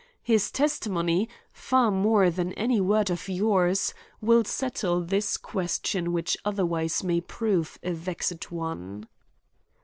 His 0.23 0.49
testimony, 0.49 1.29
far 1.53 1.91
more 1.91 2.31
than 2.31 2.53
any 2.53 2.81
word 2.81 3.11
of 3.11 3.29
yours, 3.29 3.93
will 4.19 4.43
settle 4.43 5.01
this 5.01 5.37
question 5.37 6.11
which 6.11 6.35
otherwise 6.43 7.03
may 7.03 7.21
prove 7.21 7.77
a 7.83 7.93
vexed 7.93 8.51
one." 8.51 9.05